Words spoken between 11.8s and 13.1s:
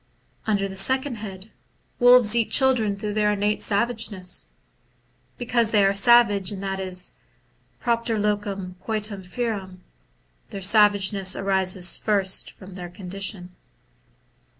first from their